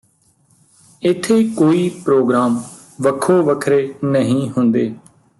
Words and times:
ਇੱਥੇ 1.03 1.43
ਕੋਈ 1.57 1.89
ਪਰੋਗਰਾਮ 2.05 2.61
ਵੱਖੋ 3.01 3.41
ਵੱਖਰੇ 3.43 3.93
ਨਹੀਂ 4.03 4.49
ਹੁੰਦੇ 4.49 4.93